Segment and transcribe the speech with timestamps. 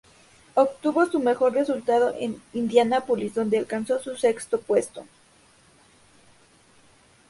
[0.55, 5.05] Obtuvo su mejor resultado en Indianápolis, donde alcanzó un sexto puesto.